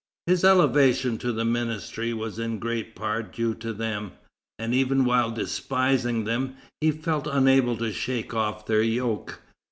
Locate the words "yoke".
8.81-9.41